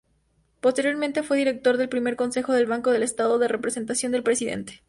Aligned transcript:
Posteriormente, 0.61 1.21
fue 1.21 1.37
director 1.37 1.77
del 1.77 1.87
primer 1.87 2.15
consejo 2.15 2.53
del 2.53 2.65
Banco 2.65 2.89
del 2.91 3.03
Estado 3.03 3.39
en 3.39 3.47
representación 3.49 4.11
del 4.11 4.23
presidente. 4.23 4.79